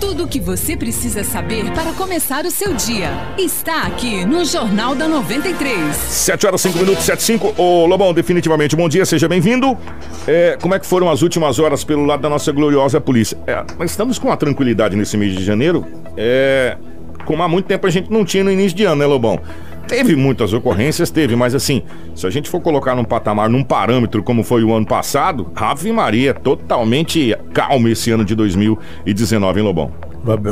[0.00, 4.94] Tudo o que você precisa saber para começar o seu dia está aqui no Jornal
[4.94, 5.96] da 93.
[5.96, 7.54] 7 horas 5 minutos, 7 5.
[7.56, 9.76] Ô Lobão, definitivamente, bom dia, seja bem-vindo.
[10.24, 13.36] É, como é que foram as últimas horas pelo lado da nossa gloriosa polícia?
[13.44, 15.84] É, nós estamos com uma tranquilidade nesse mês de janeiro,
[16.16, 16.76] é,
[17.24, 19.40] como há muito tempo a gente não tinha no início de ano, né, Lobão?
[19.88, 21.82] Teve muitas ocorrências, teve, mas assim,
[22.14, 25.90] se a gente for colocar num patamar, num parâmetro como foi o ano passado, Ave
[25.90, 29.90] Maria, totalmente calmo esse ano de 2019, hein, Lobão?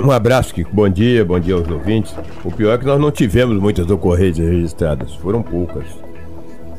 [0.02, 0.70] Um abraço, Kiko.
[0.72, 2.16] Bom dia, bom dia aos ouvintes.
[2.42, 5.84] O pior é que nós não tivemos muitas ocorrências registradas, foram poucas.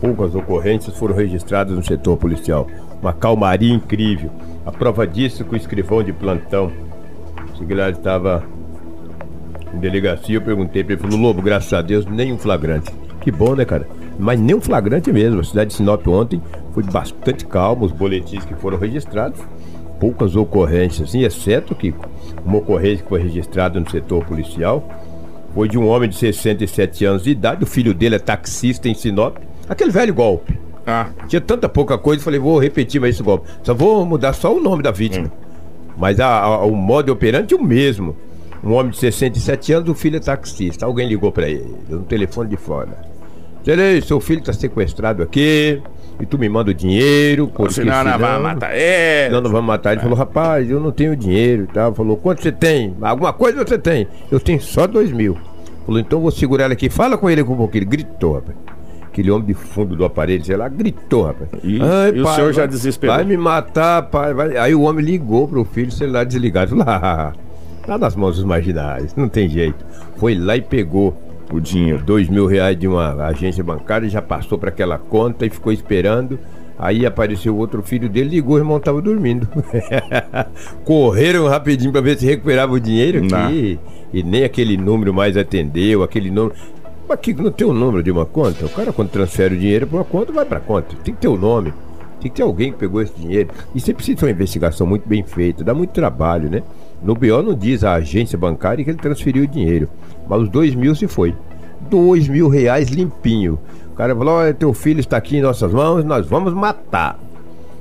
[0.02, 2.67] Poucas ocorrências foram registradas no setor policial.
[2.99, 4.31] Uma calmaria incrível.
[4.66, 6.71] A prova disso que o escrivão de plantão,
[7.59, 8.44] o estava
[9.73, 12.91] em delegacia, eu perguntei para ele, falou, Lobo, graças a Deus, nenhum flagrante.
[13.21, 13.88] Que bom, né, cara?
[14.17, 15.39] Mas nem um flagrante mesmo.
[15.41, 16.41] A cidade de Sinop ontem
[16.73, 19.39] foi bastante calma, os boletins que foram registrados,
[19.99, 21.94] poucas ocorrências, assim, exceto que
[22.45, 24.88] uma ocorrência que foi registrada no setor policial
[25.53, 28.94] foi de um homem de 67 anos de idade, o filho dele é taxista em
[28.94, 30.58] Sinop, aquele velho golpe.
[30.86, 33.50] Ah, Tinha tanta pouca coisa, falei, vou repetir mais esse golpe.
[33.63, 35.30] Só vou mudar só o nome da vítima.
[35.97, 38.16] Mas a- a- o modo operante é o mesmo.
[38.63, 40.86] Um homem de 67 anos, o filho é taxista.
[40.86, 42.89] Alguém ligou pra ele, no telefone de fora.
[43.63, 45.81] Serei, seu filho tá sequestrado aqui,
[46.19, 49.25] e tu me manda o dinheiro, porque senão não vai matar ele.
[49.25, 49.91] Senão não vamos matar.
[49.91, 51.94] Ele falou, rapaz, eu não tenho dinheiro e tal.
[51.94, 52.95] Falou, quanto você tem?
[53.02, 54.08] Alguma coisa você tem?
[54.31, 55.38] Eu tenho só dois mil.
[55.85, 56.89] Falou, então vou segurar ele aqui.
[56.89, 57.83] Fala com ele com um pouquinho.
[57.83, 58.58] Ele gritou, rapaz.
[59.03, 61.50] Aquele homem de fundo do aparelho, sei lá, gritou, rapaz.
[61.63, 61.78] E-
[62.16, 63.16] e o senhor já vai- desesperou?
[63.16, 64.33] Vai me matar, pai.
[64.33, 66.69] vai." Aí o homem ligou pro filho, celular desligado.
[66.78, 67.33] Falou, ah,
[67.88, 69.83] tá nas mãos dos marginais, não tem jeito.
[70.17, 71.16] Foi lá e pegou
[71.52, 72.03] O dinheiro.
[72.05, 76.38] dois mil reais de uma agência bancária, já passou para aquela conta e ficou esperando.
[76.77, 79.47] Aí apareceu o outro filho dele, ligou, o irmão tava dormindo.
[80.85, 83.79] Correram rapidinho para ver se recuperava o dinheiro aqui.
[84.13, 86.55] E nem aquele número mais atendeu, aquele número.
[87.09, 88.66] Mas que não tem o número de uma conta?
[88.66, 90.95] O cara quando transfere o dinheiro para uma conta, vai para conta.
[91.03, 91.73] Tem que ter o nome.
[92.19, 93.50] Tem que ter alguém que pegou esse dinheiro.
[93.75, 96.63] E você precisa de uma investigação muito bem feita, dá muito trabalho, né?
[97.01, 99.88] No BO não diz a agência bancária que ele transferiu o dinheiro.
[100.27, 101.35] Mas os dois mil se foi.
[101.89, 103.59] Dois mil reais limpinho.
[103.91, 107.19] O cara falou: olha, teu filho está aqui em nossas mãos, nós vamos matar.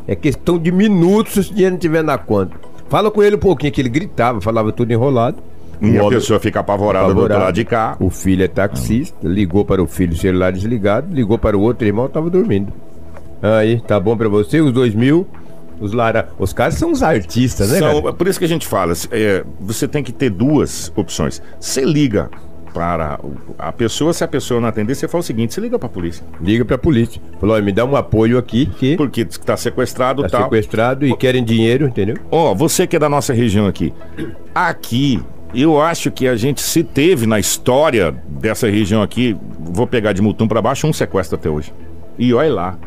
[0.06, 2.56] É questão de minutos se esse dinheiro não estiver na conta.
[2.88, 5.38] Fala com ele um pouquinho, que ele gritava, falava tudo enrolado.
[5.80, 7.96] E a pessoa fica apavorada do outro lado de cá.
[7.98, 12.08] O filho é taxista, ligou para o filho, celular desligado, ligou para o outro irmão,
[12.08, 12.72] tava dormindo.
[13.58, 15.26] Aí, tá bom pra você, os dois mil,
[15.80, 16.28] os lara...
[16.38, 18.12] Os caras são os artistas, né, São- cara?
[18.14, 21.42] por isso que a gente fala, é, você tem que ter duas opções.
[21.60, 22.30] Você liga
[22.72, 25.78] para o- a pessoa, se a pessoa não atender, você fala o seguinte, você liga
[25.78, 26.24] para a polícia.
[26.40, 27.20] Liga pra polícia.
[27.40, 30.42] Falou, me dá um apoio aqui, que Porque diz que tá sequestrado e tá tal.
[30.44, 32.16] sequestrado e querem dinheiro, entendeu?
[32.30, 33.94] Ó, você que é da nossa região aqui.
[34.54, 35.22] Aqui,
[35.54, 40.20] eu acho que a gente se teve na história dessa região aqui, vou pegar de
[40.20, 41.72] Mutum para baixo, um sequestro até hoje.
[42.18, 42.78] E olha lá.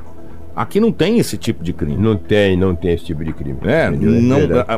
[0.60, 1.96] Aqui não tem esse tipo de crime.
[1.96, 3.58] Não tem, não tem esse tipo de crime.
[3.64, 4.12] É, entendeu?
[4.22, 4.38] não.
[4.40, 4.66] verdade.
[4.68, 4.78] a- a- É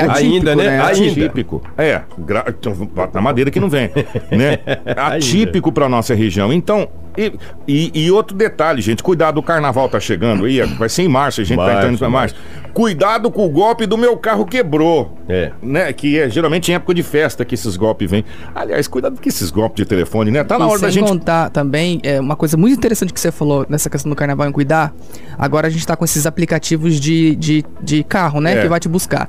[0.00, 0.64] por- atípico, Ainda, né?
[0.64, 0.80] né?
[0.82, 1.10] Ainda.
[1.12, 1.62] Atípico.
[1.78, 2.44] É, gra...
[2.48, 3.90] então, na madeira que não vem,
[4.32, 4.58] né?
[4.96, 6.52] Atípico para nossa região.
[6.52, 7.32] Então, e,
[7.66, 11.40] e- e outro detalhe, gente, cuidado, o carnaval tá chegando aí, vai ser em março,
[11.40, 12.34] a gente tá Março, entrando pra março.
[12.72, 15.18] Cuidado com o golpe do meu carro quebrou.
[15.28, 15.50] É.
[15.60, 15.92] Né?
[15.92, 18.24] Que é geralmente em época de festa que esses golpes vêm.
[18.54, 20.44] Aliás, cuidado com esses golpes de telefone, né?
[20.44, 21.08] Tá na e hora sem da gente.
[21.08, 24.52] contar também, é, uma coisa muito interessante que você falou nessa questão do carnaval em
[24.52, 24.94] cuidar,
[25.36, 28.58] agora a gente tá com esses aplicativos de, de, de carro, né?
[28.58, 28.62] É.
[28.62, 29.28] Que vai te buscar.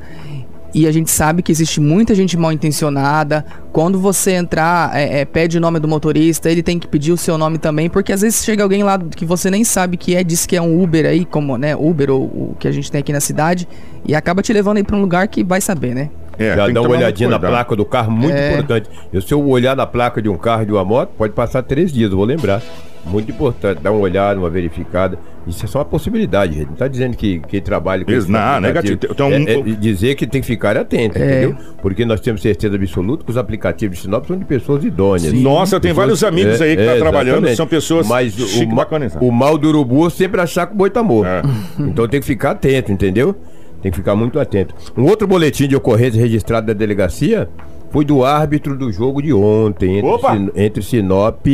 [0.73, 3.45] E a gente sabe que existe muita gente mal intencionada.
[3.73, 7.17] Quando você entrar, é, é, pede o nome do motorista, ele tem que pedir o
[7.17, 10.23] seu nome também, porque às vezes chega alguém lá que você nem sabe que é,
[10.23, 12.99] diz que é um Uber aí, como, né, Uber ou o que a gente tem
[12.99, 13.67] aqui na cidade,
[14.05, 16.09] e acaba te levando aí pra um lugar que vai saber, né?
[16.39, 18.53] É, Já dá uma olhadinha na placa do carro, muito É.
[18.53, 18.89] importante.
[19.13, 21.91] Eu, se eu olhar na placa de um carro, de uma moto, pode passar três
[21.91, 22.61] dias, eu vou lembrar.
[23.03, 25.17] Muito importante, dar uma olhada, uma verificada.
[25.47, 26.67] Isso é só uma possibilidade, gente.
[26.67, 28.99] Não está dizendo que quem trabalha com Isso, não, negativo.
[29.19, 31.25] Um- é, é dizer que tem que ficar atento, É.
[31.25, 31.55] entendeu?
[31.81, 35.33] Porque nós temos certeza absoluta que os aplicativos de Sinop são de pessoas idôneas.
[35.33, 37.57] Nossa, eu tenho vários amigos aí que tá trabalhando, É, exatamente.
[37.57, 38.87] são pessoas Mas o, chique o, ma-
[39.19, 41.27] o mal do urubu é sempre achar que o boi tá morto.
[41.27, 41.41] É.
[41.79, 43.35] Então tem que ficar atento, entendeu?
[43.81, 44.73] Tem que ficar muito atento.
[44.97, 47.49] Um outro boletim de ocorrência registrado da delegacia
[47.89, 51.45] foi do árbitro do jogo de ontem, entre, entre Sinop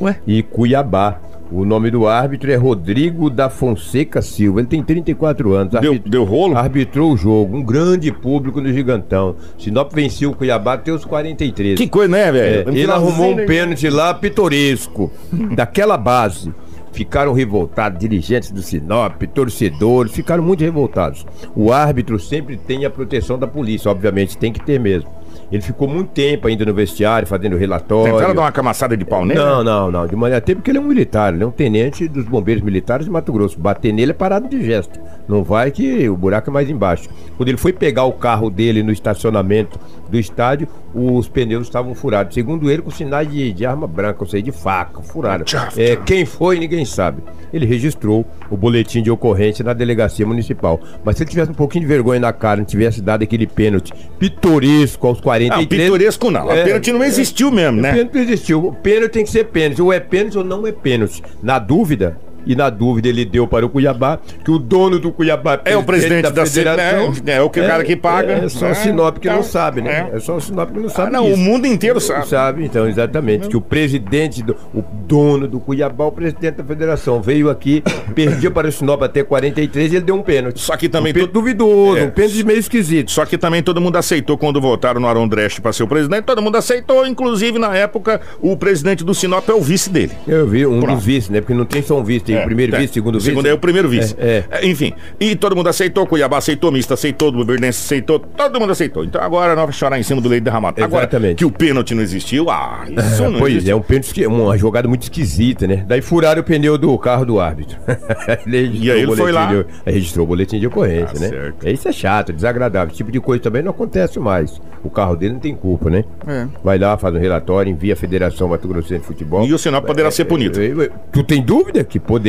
[0.00, 0.16] Ué?
[0.26, 1.20] e Cuiabá.
[1.52, 4.60] O nome do árbitro é Rodrigo da Fonseca Silva.
[4.60, 5.72] Ele tem 34 anos.
[5.80, 6.56] Deu, Arbit- deu rolo?
[6.56, 7.56] Arbitrou o jogo.
[7.56, 9.34] Um grande público no Gigantão.
[9.58, 11.76] Sinop venceu o Cuiabá até os 43.
[11.76, 12.70] Que coisa, né, É, velho?
[12.70, 15.10] No ele arrumou um pênalti lá pitoresco,
[15.56, 16.52] daquela base.
[16.92, 21.26] Ficaram revoltados, dirigentes do Sinop, torcedores, ficaram muito revoltados.
[21.54, 25.19] O árbitro sempre tem a proteção da polícia, obviamente, tem que ter mesmo.
[25.50, 28.12] Ele ficou muito tempo ainda no vestiário, fazendo relatório.
[28.12, 29.40] Tentaram dar uma camaçada de pau nele?
[29.40, 30.06] Não, não, não.
[30.06, 33.06] De maneira até porque ele é um militar, ele é um tenente dos bombeiros militares
[33.06, 33.58] de Mato Grosso.
[33.58, 35.00] Bater nele é parado de gesto.
[35.28, 37.08] Não vai que o buraco é mais embaixo.
[37.36, 39.78] Quando ele foi pegar o carro dele no estacionamento
[40.08, 42.34] do estádio, os pneus estavam furados.
[42.34, 45.44] Segundo ele, com sinais de, de arma branca, ou seja, de faca, furada.
[45.76, 47.22] É, quem foi, ninguém sabe.
[47.52, 50.80] Ele registrou o boletim de ocorrência na delegacia municipal.
[51.04, 53.92] Mas se ele tivesse um pouquinho de vergonha na cara, não tivesse dado aquele pênalti
[54.18, 55.60] pitoresco aos 43.
[55.60, 56.50] Não, pitoresco não.
[56.50, 57.92] É, a pênalti não existiu mesmo, O né?
[57.92, 58.66] pênalti não existiu.
[58.66, 59.82] O pênalti tem que ser pênalti.
[59.82, 61.22] Ou é pênalti ou não é pênalti.
[61.42, 65.60] Na dúvida, e na dúvida ele deu para o Cuiabá, que o dono do Cuiabá
[65.64, 67.12] É o presidente da federação.
[67.26, 68.32] é, é o que o cara que paga.
[68.32, 70.08] É, só É, o Sinop que então, não sabe, né?
[70.12, 70.16] é.
[70.16, 71.08] É, só o Sinop que não sabe.
[71.08, 71.34] Ah, não, disso.
[71.34, 72.28] o mundo inteiro sabe.
[72.28, 73.48] Sabe, então, exatamente.
[73.48, 77.82] Que o presidente, do, o dono do Cuiabá, o presidente da federação, veio aqui,
[78.14, 80.60] perdia para o Sinop até 43 e ele deu um pênalti.
[80.60, 82.04] Só que também um pênalti duvidoso, É.
[82.04, 83.10] um pênalti meio esquisito.
[83.10, 86.24] Só que também todo mundo aceitou quando votaram no Aron Dresch para ser o presidente.
[86.24, 90.12] Todo mundo aceitou, inclusive na época o presidente do Sinop é o vice dele.
[90.26, 90.96] Eu vi um Pronto.
[90.96, 91.40] dos vices, né?
[91.40, 92.80] Porque não tem só um vice, tem É, o primeiro tem.
[92.82, 93.30] vice, segundo O vice.
[93.30, 94.14] segundo é o primeiro vice.
[94.18, 98.70] É, É, Enfim, e todo mundo aceitou, Cuiabá aceitou, Mista aceitou, Luverdense aceitou, todo mundo
[98.72, 99.04] aceitou.
[99.04, 100.82] Então agora nós vamos chorar em cima do leite derramado.
[100.82, 101.36] Agora, Exatamente.
[101.36, 103.70] que o pênalti não existiu, ah, isso não Pois existe.
[103.70, 105.84] é, um pênalti, uma jogada muito esquisita, né?
[105.86, 107.76] Daí furaram o pneu do carro do árbitro.
[108.46, 109.62] E aí ele o foi boletim lá?
[109.62, 111.28] de- registrou o boletim de ocorrência, Tá né?
[111.28, 111.66] certo.
[111.66, 112.88] É, Isso é chato, desagradável.
[112.88, 114.60] Esse tipo de coisa também não acontece mais.
[114.82, 116.04] O carro dele não tem culpa, né?
[116.26, 116.46] É.
[116.64, 119.44] Vai lá, faz um relatório, envia a Federação Mato Grossense de Futebol.
[119.46, 120.60] E o Sinop poderá ser punido.
[120.60, 122.19] É, é, é, Tu tem dúvida que poderá?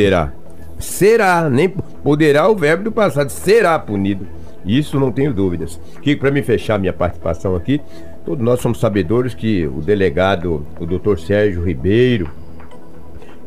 [0.78, 4.26] Será, nem poderá o verbo do passado, será punido.
[4.64, 5.78] Isso não tenho dúvidas.
[6.00, 7.80] Que para me fechar minha participação aqui,
[8.24, 12.28] todos nós somos sabedores que o delegado, o doutor Sérgio Ribeiro,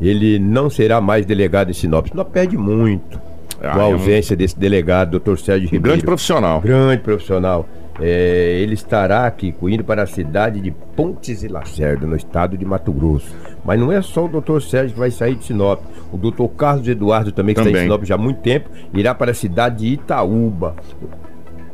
[0.00, 2.06] ele não será mais delegado em Sinop.
[2.08, 3.18] Sinop perde muito
[3.62, 5.84] Ah, com a é um- ausência desse delegado, doutor Sérgio Um Ribeiro.
[5.84, 6.60] grande profissional.
[6.60, 7.66] Grande profissional.
[7.98, 12.64] É, ele estará aqui indo para a cidade de Pontes e Lacerda, no estado de
[12.64, 13.34] Mato Grosso.
[13.64, 15.80] Mas não é só o doutor Sérgio que vai sair de Sinop.
[16.12, 17.82] O doutor Carlos Eduardo também, que está Também.
[17.82, 20.76] em Sinop já há muito tempo, irá para a cidade de Itaúba.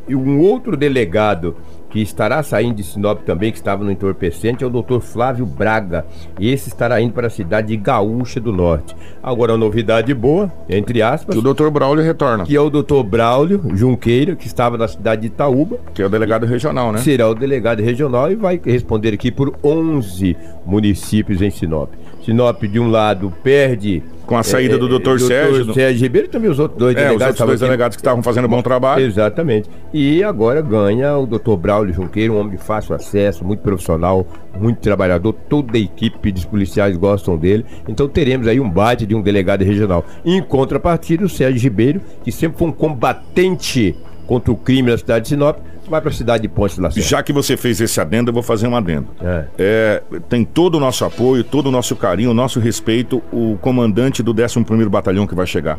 [0.08, 1.56] E um outro delegado
[1.92, 6.06] que estará saindo de Sinop também, que estava no entorpecente, é o doutor Flávio Braga.
[6.40, 8.96] Esse estará indo para a cidade de Gaúcha do Norte.
[9.22, 13.04] Agora, uma novidade boa, entre aspas, Que o doutor Braulio retorna, que é o doutor
[13.04, 16.98] Braulio Junqueira, que estava na cidade de Itaúba, que é o delegado regional, né?
[16.98, 20.34] será o delegado regional e vai responder aqui por 11
[20.64, 21.90] municípios em Sinop.
[22.24, 24.02] Sinop, de um lado, perde.
[24.26, 25.18] Com a saída do Dr.
[25.18, 27.20] Sérgio, do- Sérgio Ribeiro e também os outros dois É, os delegados.
[27.22, 29.04] outros estavam dois delegados que estavam fazendo bom trabalho.
[29.04, 29.68] Exatamente.
[29.92, 34.26] E agora ganha o doutor Braulio Junqueira, um homem de fácil acesso, muito profissional,
[34.58, 35.34] muito trabalhador.
[35.48, 37.66] Toda a equipe dos policiais gostam dele.
[37.88, 40.04] Então teremos aí um bate de um delegado regional.
[40.24, 43.94] Em contrapartida, o Sérgio Ribeiro, que sempre foi um combatente
[44.26, 45.58] contra o crime na cidade de Sinop,
[45.88, 47.08] vai para a cidade de Ponte de Lacerda.
[47.08, 49.08] Já que você fez esse adendo, eu vou fazer um adendo.
[49.20, 49.44] É.
[49.58, 54.22] É, tem todo o nosso apoio, todo o nosso carinho, o nosso respeito, o comandante
[54.22, 55.78] do 11º Batalhão que vai chegar,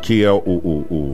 [0.00, 1.12] que é o, o, o,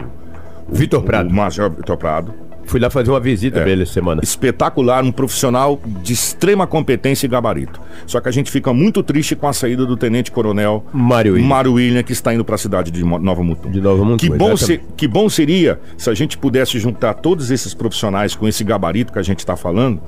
[0.69, 1.29] Vitor Prado.
[1.29, 2.35] o Major Vitor Prado.
[2.67, 3.63] Fui lá fazer uma visita É.
[3.63, 4.21] pra ele essa semana.
[4.23, 7.81] Espetacular, um profissional de extrema competência e gabarito.
[8.07, 11.47] Só que a gente fica muito triste com a saída do Tenente Coronel Mário William.
[11.49, 13.71] Mário William, que está indo para a cidade de Nova Mutum.
[13.71, 14.55] De Nova Mutum, Que bom,
[14.97, 19.19] que bom seria se a gente pudesse juntar todos esses profissionais com esse gabarito que
[19.19, 20.01] a gente está falando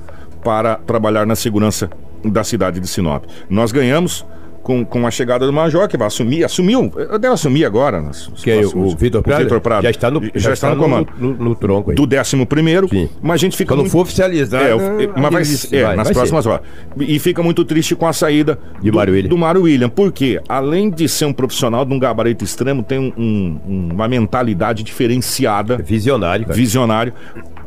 [0.43, 1.89] para trabalhar na segurança
[2.23, 3.25] da cidade de Sinop.
[3.49, 4.25] Nós ganhamos
[4.67, 8.01] com, com a chegada do Major, que vai assumir, assumiu, deve assumir agora.
[8.01, 9.43] Nas, Que é o, o Vitor Prado?
[9.43, 9.83] Vitor Prado.
[9.83, 11.07] Já está no, já, está no comando.
[11.17, 11.95] No, no- no tronco aí.
[11.95, 13.07] Do 11 primeiro, Sim.
[13.21, 14.65] mas a gente fica Quando muito- for oficializado.
[14.65, 16.13] é, o- mas vai, isso é, vai- nas vai ser.
[16.15, 16.65] próximas horas.
[16.99, 19.29] E fica muito triste com a saída De do, Mário William.
[19.29, 19.87] do Mário William.
[19.89, 24.83] Porque, além de ser um profissional de um gabarito extremo, tem um- um- uma mentalidade
[24.83, 26.55] diferenciada, Visionário, cara.
[26.57, 27.13] visionário.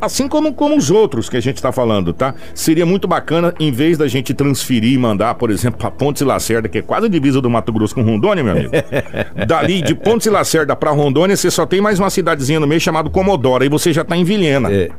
[0.00, 2.34] Assim como, como os outros que a gente está falando, tá?
[2.54, 6.24] Seria muito bacana, em vez da gente transferir e mandar, por exemplo, para Pontes e
[6.24, 8.72] Lacerda, que é quase a divisa do Mato Grosso com Rondônia, meu amigo.
[9.46, 12.80] Dali, de Pontes e Lacerda para Rondônia, você só tem mais uma cidadezinha no meio
[12.80, 14.68] chamada Comodoro, e você já tá em Vilhena.
[14.72, 14.90] É,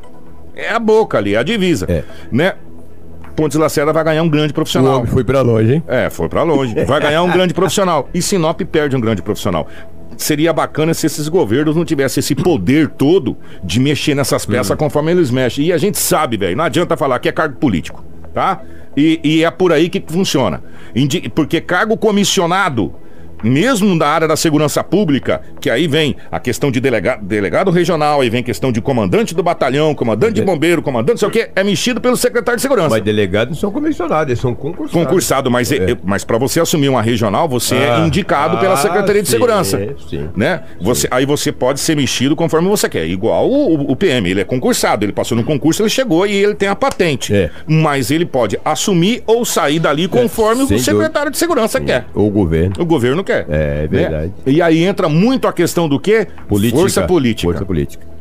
[0.56, 1.84] É a boca ali, é a divisa.
[1.86, 2.02] É.
[2.32, 2.54] Né?
[3.36, 5.00] Pontes Lacerda vai ganhar um grande o profissional.
[5.00, 5.82] homem foi pra longe, hein?
[5.86, 6.74] É, foi pra longe.
[6.86, 8.08] Vai ganhar um grande profissional.
[8.14, 9.68] E Sinop perde um grande profissional.
[10.16, 15.12] Seria bacana se esses governos não tivessem esse poder todo de mexer nessas peças conforme
[15.12, 15.66] eles mexem.
[15.66, 18.60] E a gente sabe, velho, não adianta falar que é cargo político, tá?
[18.96, 20.62] E, e é por aí que funciona.
[20.94, 22.94] Indi- Porque cargo comissionado
[23.42, 28.20] mesmo na área da segurança pública, que aí vem a questão de delega, delegado regional,
[28.20, 31.64] aí vem questão de comandante do batalhão, comandante de bombeiro, comandante, sei o quê, é
[31.64, 32.90] mexido pelo secretário de segurança.
[32.90, 34.92] Mas delegados não são comissionados, eles são concursados.
[34.92, 35.96] Concursado, mas, é.
[36.04, 39.32] mas para você assumir uma regional, você é Ah, indicado pela ah, Secretaria de sim,
[39.32, 39.94] Segurança.
[40.08, 40.28] sim.
[40.36, 40.62] Né?
[40.80, 43.06] Você, aí você pode ser mexido conforme você quer.
[43.06, 46.54] Igual o, o PM, ele é concursado, ele passou no concurso, ele chegou e ele
[46.54, 47.34] tem a patente.
[47.34, 47.50] É.
[47.66, 52.06] Mas ele pode assumir ou sair dali conforme sem o secretário de Segurança quer.
[52.14, 52.74] O governo.
[52.78, 53.31] O governo quer.
[53.32, 54.26] É, é verdade.
[54.44, 54.52] Né?
[54.52, 56.26] E aí entra muito a questão do quê?
[56.48, 56.80] Política.
[56.80, 57.50] Força política.
[57.52, 58.12] Força política.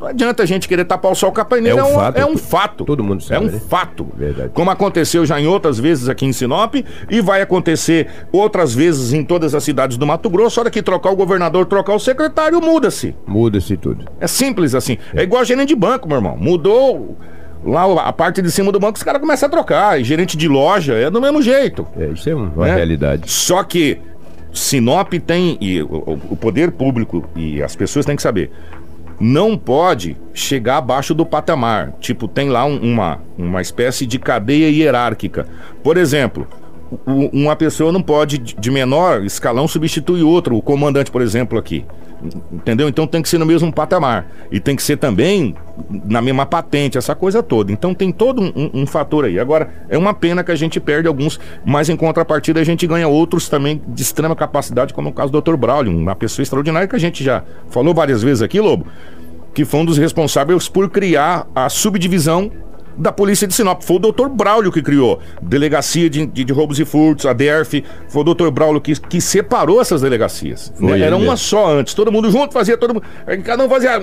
[0.00, 1.76] Não adianta a gente querer tapar o sol com a painel.
[1.76, 2.16] É É um fato.
[2.18, 2.84] é um fato.
[2.84, 3.60] Todo mundo sabe, É um né?
[3.68, 4.08] fato.
[4.16, 4.50] Verdade.
[4.52, 6.74] Como aconteceu já em outras vezes aqui em Sinop
[7.08, 10.58] e vai acontecer outras vezes em todas as cidades do Mato Grosso.
[10.58, 13.14] A hora que trocar o governador, trocar o secretário, muda-se.
[13.24, 14.04] Muda-se tudo.
[14.18, 14.98] É simples assim.
[15.14, 16.36] É igual gerente de banco, meu irmão.
[16.36, 17.16] Mudou
[17.64, 20.00] lá a parte de cima do banco, os caras começam a trocar.
[20.00, 21.86] E gerente de loja é do mesmo jeito.
[21.96, 22.74] É, isso é uma né?
[22.74, 23.30] realidade.
[23.30, 24.00] Só que
[24.52, 28.50] Sinop tem, e o, o- poder público e as pessoas têm que saber,
[29.20, 31.92] não pode chegar abaixo do patamar.
[32.00, 35.46] Tipo, tem lá um- uma, uma espécie de cadeia hierárquica.
[35.82, 36.46] Por exemplo,
[37.32, 41.84] uma pessoa não pode, de de menor escalão, substituir outro, o comandante, por exemplo, aqui.
[42.52, 42.88] Entendeu?
[42.88, 44.26] Então tem que ser no mesmo patamar.
[44.50, 45.54] E tem que ser também
[46.04, 47.72] na mesma patente, essa coisa toda.
[47.72, 49.38] Então tem todo um, um- um fator aí.
[49.40, 53.08] Agora, é uma pena que a gente perde alguns, mas em contrapartida a gente ganha
[53.08, 55.56] outros também de extrema capacidade, como o caso do Dr.
[55.56, 58.86] Braulio, uma pessoa extraordinária que a gente já falou várias vezes aqui, Lobo,
[59.54, 62.50] que foi um dos responsáveis por criar a subdivisão
[62.96, 63.82] da Polícia de Sinop.
[63.82, 65.18] Foi o doutor Braulio que criou.
[65.40, 67.82] Delegacia de, de- de roubos e furtos, a DERF.
[68.08, 70.72] Foi o doutor Braulio que, que separou essas delegacias.
[70.78, 71.00] Né?
[71.00, 71.94] Era uma só antes.
[71.94, 73.04] Todo mundo junto fazia, todo mundo.
[73.44, 73.98] Cada um fazia.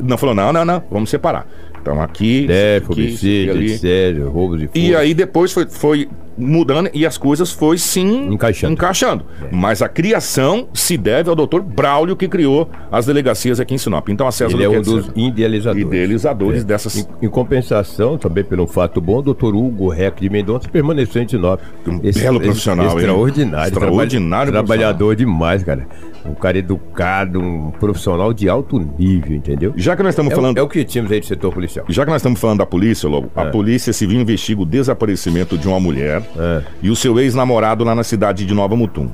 [0.00, 0.82] Não, falou, não, não, não.
[0.90, 1.46] Vamos separar.
[1.80, 2.46] Então aqui.
[2.76, 6.08] Aqui, homicídio, etc., roubos de E aí depois foi, foi
[6.40, 8.72] mudando e as coisas foi sim Encaixando.
[8.72, 9.24] encaixando.
[9.52, 14.08] Mas a criação se deve ao doutor Braulio que criou as delegacias aqui em Sinop.
[14.08, 15.12] Então a César Ele é um dos César.
[15.16, 15.86] idealizadores.
[15.86, 16.96] idealizadores dessas.
[16.96, 21.28] Em, em compensação, também pelo fato bom, o doutor Hugo Rec de Mendonça permaneceu em
[21.28, 21.60] Sinop.
[21.86, 22.96] Um belo profissional, hein?
[22.98, 23.72] Extraordinário.
[23.72, 25.86] Extraordinário traba- Trabalhador demais, cara.
[26.24, 29.72] Um cara educado, um profissional de alto nível, entendeu?
[29.76, 30.58] Já que nós estamos É, o- falando.
[30.58, 31.86] é o que tínhamos aí do setor policial.
[31.88, 33.50] Já que nós estamos falando da polícia, Lobo, a É.
[33.50, 36.62] polícia civil investiga o desaparecimento de uma mulher É.
[36.82, 39.08] e o seu ex-namorado lá na cidade de Nova Mutum.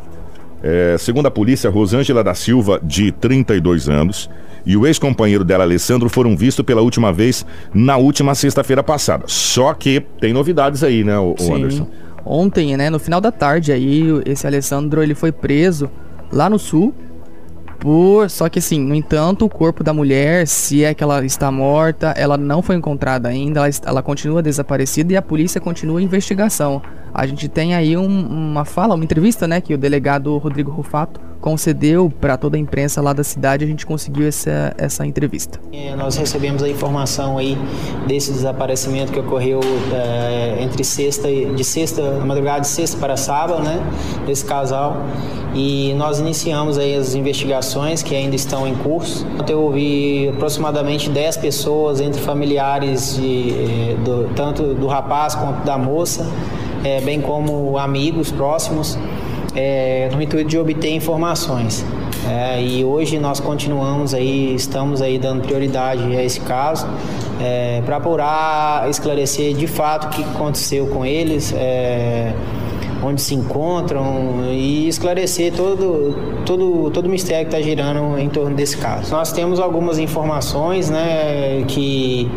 [0.62, 4.28] É, segundo a polícia, Rosângela da Silva, de 32 anos,
[4.64, 9.24] e o ex-companheiro dela, Alessandro, foram vistos pela última vez na última sexta-feira passada.
[9.28, 11.54] Só que tem novidades aí, né, o, Sim.
[11.54, 11.86] Anderson?
[12.24, 15.88] Ontem, né, no final da tarde aí, esse Alessandro ele foi preso
[16.32, 16.94] lá no sul.
[17.78, 21.52] Por, só que assim, no entanto, o corpo da mulher, se é que ela está
[21.52, 26.02] morta, ela não foi encontrada ainda, ela, ela continua desaparecida e a polícia continua a
[26.02, 26.80] investigação.
[27.12, 31.20] A gente tem aí um- uma fala, uma entrevista, né, que o delegado Rodrigo Rufato
[31.46, 35.60] concedeu para toda a imprensa lá da cidade, a gente conseguiu essa, essa entrevista.
[35.72, 37.56] É, Nós recebemos a informação aí
[38.04, 39.60] desse desaparecimento que ocorreu
[39.94, 43.78] é, entre sexta e de sexta, madrugada de sexta para sábado, né,
[44.26, 44.96] desse casal.
[45.54, 49.24] E nós iniciamos aí as investigações que ainda estão em curso.
[49.48, 55.78] Eu ouvi aproximadamente 10 pessoas entre familiares de, eh, do- tanto do rapaz quanto da
[55.78, 56.26] moça,
[56.82, 58.98] eh, bem como amigos próximos
[59.56, 61.84] é, no intuito de obter informações.
[62.28, 66.86] É, e hoje nós continuamos aí, estamos aí dando prioridade a esse caso
[67.84, 72.32] para apurar, esclarecer de fato o que aconteceu com eles, é,
[73.02, 78.56] onde se encontram e esclarecer todo, todo, todo o mistério que está girando em torno
[78.56, 79.12] desse caso.
[79.12, 82.30] Nós temos algumas informações né, que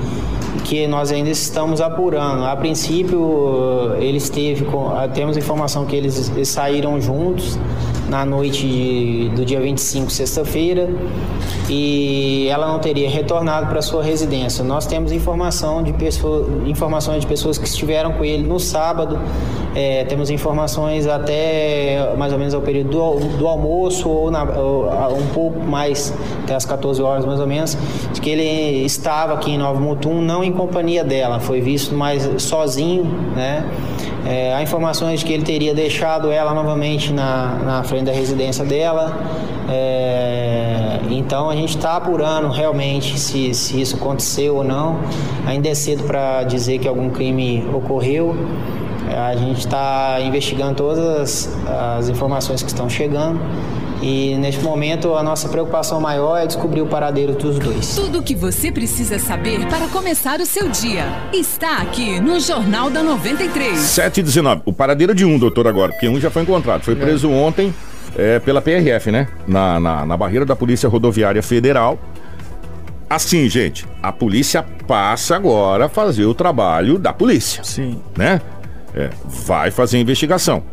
[0.64, 2.46] que nós ainda estamos apurando.
[2.46, 7.58] A princípio, ele esteve com, ah, temos informação que eles, eles saíram juntos
[8.10, 10.90] na noite de- do dia 25, sexta-feira,
[11.70, 14.64] e ela não teria retornado para sua residência.
[14.64, 19.20] Nós temos informação de pessoa, informações de pessoas que estiveram com ele no sábado.
[19.76, 24.90] É, temos informações até mais ou menos ao período do, do almoço ou, na- ou,
[25.16, 26.12] um pouco mais,
[26.44, 27.78] até as 14 horas mais ou menos,
[28.12, 32.28] de que ele estava aqui em Nova Mutum, não em companhia dela, foi visto mais
[32.42, 33.04] sozinho,
[33.36, 33.64] né?
[34.26, 39.18] É, há informações que ele teria deixado ela novamente na, na frente da residência dela.
[39.70, 45.00] É, então a gente está apurando realmente se, se isso aconteceu ou não.
[45.46, 48.36] Ainda é cedo para dizer que algum crime ocorreu.
[49.10, 53.40] É, A gente está investigando todas as, as informações que estão chegando.
[54.02, 57.96] E neste momento a nossa preocupação maior é descobrir o paradeiro dos dois.
[57.96, 62.90] Tudo o que você precisa saber para começar o seu dia está aqui no Jornal
[62.90, 63.78] da 93.
[63.78, 64.62] 7 e 19.
[64.64, 66.84] O paradeiro de um, doutor, agora, porque um já foi encontrado.
[66.84, 67.74] Foi preso ontem
[68.18, 69.28] é, pela PRF, né?
[69.46, 72.00] Na, na, na barreira da Polícia Rodoviária Federal.
[73.10, 78.00] Assim, gente, a polícia passa agora a fazer o trabalho da polícia, Sim.
[78.16, 78.40] né?
[78.94, 80.64] É, vai fazer a investigação.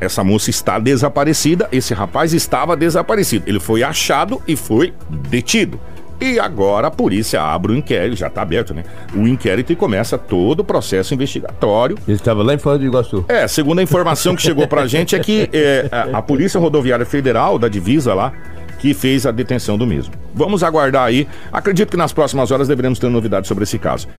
[0.00, 3.44] Essa moça está desaparecida, esse rapaz estava desaparecido.
[3.46, 4.94] Ele foi achado e foi
[5.28, 5.78] detido.
[6.20, 8.84] E agora a polícia abre o inquérito, já está aberto, né?
[9.14, 11.98] O inquérito e começa todo o processo investigatório.
[12.06, 13.24] Ele estava lá em Foz do Iguaçu.
[13.28, 17.04] É, segundo a informação que chegou pra gente é que é, a, a Polícia Rodoviária
[17.04, 18.32] Federal da divisa lá
[18.78, 20.12] que fez a detenção do mesmo.
[20.34, 21.26] Vamos aguardar aí.
[21.50, 24.06] Acredito que nas próximas horas deveremos ter novidades sobre esse caso.